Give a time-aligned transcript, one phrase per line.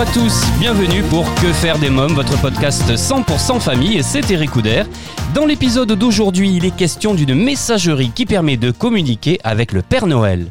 [0.00, 4.52] Bonjour à tous, bienvenue pour Que faire des mômes, votre podcast 100% famille, c'est Eric
[4.52, 4.84] Couder.
[5.34, 10.06] Dans l'épisode d'aujourd'hui, il est question d'une messagerie qui permet de communiquer avec le Père
[10.06, 10.46] Noël.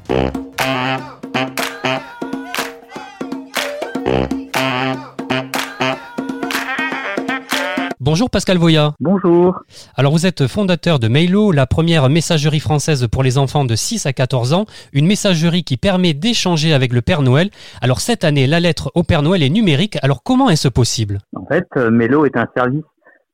[8.10, 8.96] Bonjour Pascal Voya.
[9.00, 9.62] Bonjour.
[9.96, 14.08] Alors vous êtes fondateur de Mailo, la première messagerie française pour les enfants de 6
[14.08, 17.52] à 14 ans, une messagerie qui permet d'échanger avec le Père Noël.
[17.84, 20.00] Alors cette année, la lettre au Père Noël est numérique.
[20.02, 21.20] Alors comment est-ce possible?
[21.36, 22.82] En fait, euh, Mélo est un service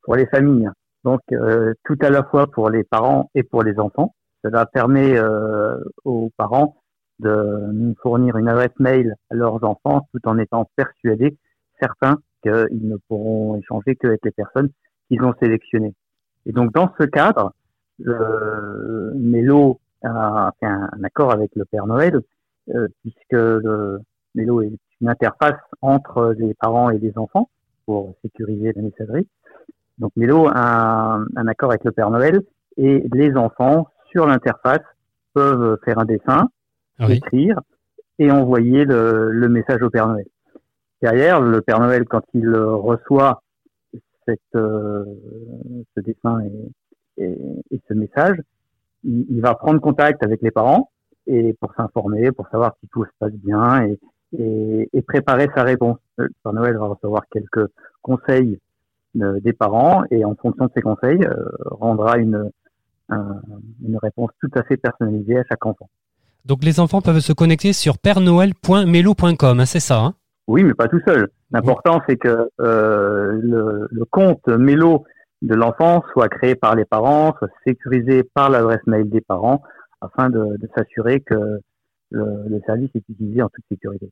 [0.03, 0.67] pour les familles,
[1.05, 4.13] donc euh, tout à la fois pour les parents et pour les enfants.
[4.43, 6.75] Cela permet euh, aux parents
[7.19, 11.37] de nous fournir une adresse mail à leurs enfants tout en étant persuadés,
[11.79, 14.69] certains qu'ils ne pourront échanger qu'avec les personnes
[15.07, 15.93] qu'ils ont sélectionnées.
[16.45, 17.53] Et donc dans ce cadre,
[17.99, 22.19] le Mélo a fait un, un accord avec le Père Noël,
[22.73, 23.99] euh, puisque le
[24.35, 24.71] Mélo est
[25.01, 27.49] une interface entre les parents et les enfants
[27.85, 29.27] pour sécuriser la messagerie.
[29.97, 32.41] Donc Mélo a un, un accord avec le Père Noël
[32.77, 34.81] et les enfants sur l'interface
[35.33, 36.49] peuvent faire un dessin,
[36.99, 37.13] Oui.
[37.17, 37.59] écrire
[38.19, 40.25] et envoyer le, le message au Père Noël.
[41.05, 43.43] Derrière, le Père Noël, quand il euh, reçoit
[44.25, 45.05] cette, euh,
[45.95, 46.39] ce dessin
[47.19, 48.37] et, ce message,
[49.03, 50.89] il, va prendre contact avec les parents
[51.27, 53.85] et pour s'informer, pour savoir si tout se passe bien
[54.33, 55.99] et, préparer sa réponse.
[56.17, 57.69] Le Père Noël va recevoir quelques
[58.01, 58.57] conseils
[59.21, 61.23] euh, des parents et en fonction de ces conseils,
[61.65, 62.49] rendra une,
[63.09, 63.41] un-
[63.87, 65.87] une réponse tout à fait personnalisée à chaque enfant.
[66.45, 70.15] Donc les enfants peuvent se connecter sur pèrenoël.melo.com, hein, c'est ça hein?
[70.47, 71.29] Oui, mais pas tout seul.
[71.51, 75.05] L'important, c'est que euh, le, compte Mélo
[75.41, 79.63] de l'enfant soit créé par les parents, soit sécurisé par l'adresse mail des parents,
[80.01, 81.59] afin de, s'assurer que
[82.11, 84.09] le service est utilisé en toute sécurité.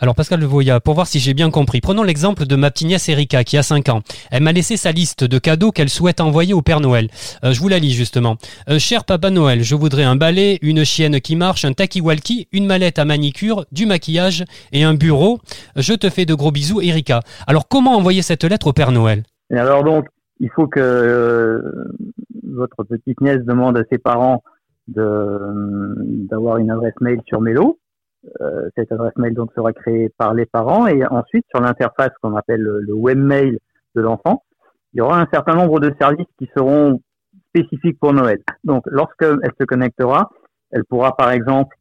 [0.00, 3.08] Alors Pascal Levoya, pour voir si j'ai bien compris, prenons l'exemple de ma petite nièce
[3.08, 4.02] Erika qui a 5 ans.
[4.30, 7.08] Elle m'a laissé sa liste de cadeaux qu'elle souhaite envoyer au Père Noël.
[7.42, 8.36] Euh, je vous la lis justement.
[8.70, 12.66] Euh, cher Papa Noël, je voudrais un balai, une chienne qui marche, un talkie-walkie, une
[12.66, 15.40] mallette à manicure, du maquillage et un bureau.
[15.74, 17.22] Je te fais de gros bisous Erika.
[17.48, 19.24] Alors comment envoyer cette lettre au Père Noël?
[19.50, 20.06] Et alors donc,
[20.38, 21.60] il faut que euh,
[22.52, 24.44] votre petite nièce demande à ses parents
[24.86, 25.40] de
[26.30, 27.80] d'avoir une adresse mail sur Mélo.
[28.40, 32.36] Euh, cette adresse mail donc sera créée par les parents et ensuite sur l'interface qu'on
[32.36, 33.58] appelle le, webmail
[33.94, 34.44] de l'enfant,
[34.92, 37.00] il y aura un certain nombre de services qui seront
[37.48, 38.40] spécifiques pour Noël.
[38.64, 40.30] Donc lorsqu'elle se connectera,
[40.70, 41.76] elle pourra par exemple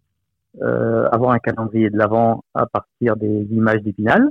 [0.61, 4.29] euh, avoir un calendrier de l'avant à partir des images d'Épinal.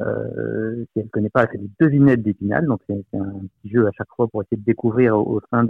[0.00, 2.66] Euh, si elle ne connaît pas, elle fait des devinettes d'Épinal.
[2.66, 5.64] Donc c'est un petit jeu à chaque fois pour essayer de découvrir au, sein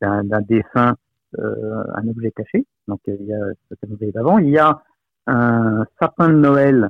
[0.00, 0.94] d'un dessin
[1.38, 2.64] euh, un objet caché.
[2.88, 4.38] Donc il y a ce calendrier d'avant.
[4.38, 4.80] Il y a
[5.26, 6.88] un sapin de Noël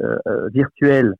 [0.00, 1.14] euh, euh, virtuel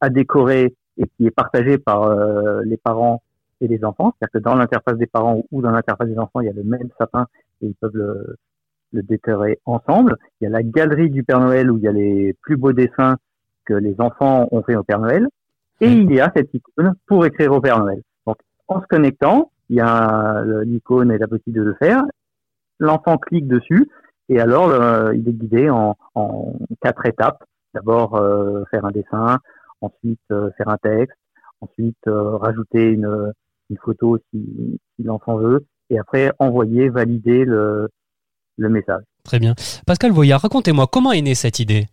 [0.00, 3.22] à décorer et qui est partagé par euh, les parents
[3.60, 4.14] et les enfants.
[4.18, 6.64] C'est-à-dire que dans l'interface des parents ou dans l'interface des enfants, il y a le
[6.64, 7.26] même sapin
[7.62, 8.36] et ils peuvent le,
[8.92, 10.16] le décorer ensemble.
[10.40, 12.72] Il y a la galerie du Père Noël où il y a les plus beaux
[12.72, 13.16] dessins
[13.64, 15.28] que les enfants ont fait au Père Noël.
[15.80, 18.00] Et il y a cette icône pour écrire au Père Noël.
[18.26, 18.38] Donc,
[18.68, 22.02] en se connectant, il y a l'icône et la possibilité de le faire.
[22.78, 23.88] L'enfant clique dessus
[24.28, 27.42] et alors euh, il est guidé en, en quatre étapes.
[27.74, 29.38] D'abord euh, faire un dessin,
[29.82, 31.16] ensuite euh, faire un texte,
[31.60, 33.32] ensuite euh, rajouter une,
[33.68, 37.88] une photo si, si l'enfant veut, et après envoyer, valider le,
[38.56, 39.02] le message.
[39.24, 39.54] Très bien.
[39.86, 41.84] Pascal Voya, racontez-moi comment est née cette idée?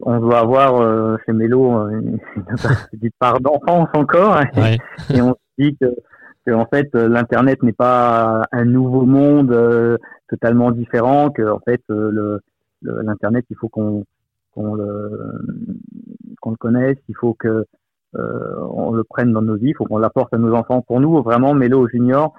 [0.00, 2.44] On doit avoir chez Mélo une, une
[2.92, 4.78] petite part d'enfance encore, Ouais.
[5.14, 5.86] et on se dit que,
[6.46, 9.98] que en fait euh, l'internet n'est pas un nouveau monde euh,
[10.28, 12.38] totalement différent, que en fait euh,
[12.82, 14.04] l'internet il faut qu'on
[14.52, 15.44] qu'on le
[16.40, 17.64] qu'on le connaisse, il faut que
[18.18, 20.80] on le prenne dans nos vies, il faut qu'on l'apporte à nos enfants.
[20.80, 22.32] Pour nous vraiment Mélo Junior,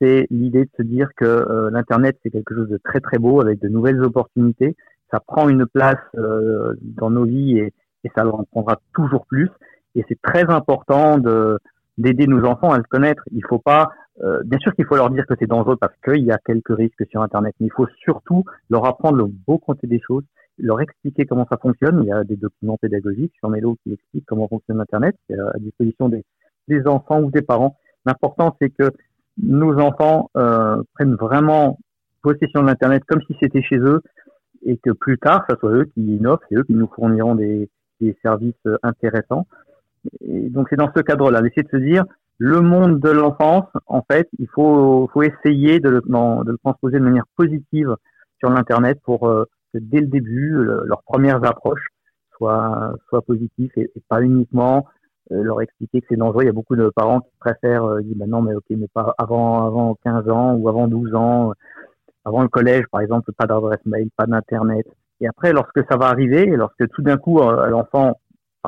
[0.00, 3.60] c'est l'idée de se dire que l'internet c'est quelque chose de très très beau avec
[3.60, 4.76] de nouvelles opportunités.
[5.10, 7.72] Ça prend une place dans nos vies et,
[8.04, 9.50] et ça en prendra toujours plus.
[9.96, 11.58] Et c'est très important de
[11.98, 13.22] d'aider nos enfants à le connaître.
[13.32, 13.90] Il faut pas,
[14.22, 16.76] euh, bien sûr qu'il faut leur dire que c'est dangereux parce qu'il y a quelques
[16.76, 20.24] risques sur Internet, mais il faut surtout leur apprendre le beau côté des choses,
[20.58, 22.00] leur expliquer comment ça fonctionne.
[22.02, 25.16] Il y a des documents pédagogiques sur Mélo qui expliquent comment fonctionne Internet.
[25.30, 26.24] À disposition des,
[26.86, 27.76] enfants ou des parents.
[28.04, 28.90] L'important, c'est que
[29.42, 31.78] nos enfants euh, prennent vraiment
[32.22, 34.02] possession de l'internet comme si c'était chez eux
[34.64, 37.68] et que plus tard, ça soit eux qui innovent, c'est eux qui nous fourniront des,
[38.00, 39.46] des services intéressants.
[40.20, 42.04] Donc c'est dans ce cadre-là, d'essayer de se dire
[42.38, 46.02] le monde de l'enfance, en fait, il faut, essayer de le,
[46.62, 47.94] transposer de manière positive
[48.38, 51.88] sur l'internet pour euh, que dès le début, leurs premières approches
[52.36, 52.94] soient,
[53.26, 54.86] positives et, pas uniquement
[55.32, 56.42] euh, leur expliquer que c'est dangereux.
[56.42, 58.86] Il y a beaucoup de parents qui préfèrent euh, dire bah non mais ok mais
[58.92, 61.52] pas avant avant 15 ans ou avant 12 ans,
[62.26, 64.86] avant le collège par exemple, pas d'adresse mail, pas d'internet.
[65.20, 68.20] Et après lorsque ça va arriver, lorsque tout d'un coup l'enfant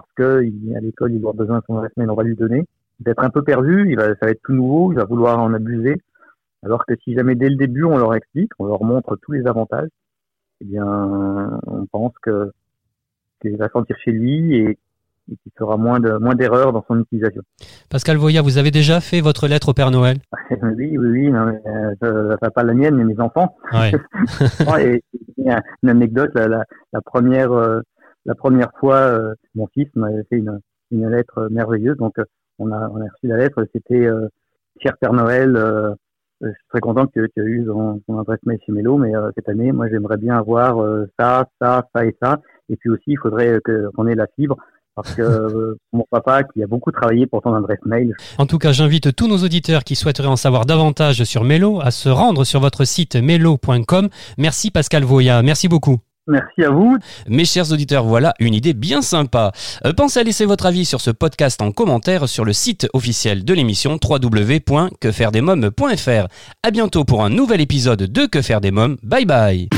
[0.02, 2.36] parce que il, à l'école il aura besoin de son adresse mail, on va lui
[2.36, 2.64] donner,
[3.00, 5.52] d'être un peu perdu, il va, ça va être tout nouveau, il va vouloir en
[5.54, 5.96] abuser.
[6.64, 9.46] Alors que si jamais dès le début on leur explique, on leur montre tous les
[9.46, 9.88] avantages,
[10.60, 12.50] eh bien, on pense que
[13.40, 14.78] qu'il va sentir chez lui et,
[15.28, 17.42] qu'il fera moins de moins d'erreurs dans son utilisation.
[17.90, 20.18] Pascal Voya, vous avez déjà fait votre lettre au Père Noël?
[20.62, 21.30] Oui, oui, oui.
[21.30, 21.60] Non, mais,
[22.02, 23.54] euh, pas la mienne, mais mes enfants.
[23.72, 23.92] Ouais.
[24.80, 25.04] et,
[25.36, 27.80] une anecdote, la, la, première euh,
[28.28, 30.60] la première fois, euh, mon fils m'avait fait une,
[30.90, 31.96] une lettre merveilleuse.
[31.96, 32.16] Donc,
[32.58, 33.64] on a, on a reçu la lettre.
[33.72, 34.28] C'était euh,
[34.82, 35.56] Cher Père Noël.
[35.56, 35.94] Euh,
[36.42, 39.30] je suis très content que tu aies eu son, adresse mail chez Mélo, mais euh,
[39.34, 40.76] cette année, moi, j'aimerais bien avoir
[41.18, 42.40] ça, ça, ça et ça.
[42.68, 44.56] Et puis aussi, il faudrait qu'on ait la fibre
[44.94, 48.14] parce que mon papa qui a beaucoup travaillé pour ton adresse mail.
[48.36, 51.90] En tout cas, j'invite tous nos auditeurs qui souhaiteraient en savoir davantage sur Mélo à
[51.90, 54.08] se rendre sur votre site mélo.com.
[54.36, 55.98] Merci Pascal Voya, merci beaucoup.
[56.28, 56.96] Merci à vous.
[57.26, 59.50] Mes chers auditeurs, voilà une idée bien sympa.
[59.84, 63.44] Euh, pensez à laisser votre avis sur ce podcast en commentaire sur le site officiel
[63.44, 66.28] de l'émission www.quefairedesmoms.fr.
[66.62, 68.98] À bientôt pour un nouvel épisode de Que faire des mômes.
[69.02, 69.68] Bye bye.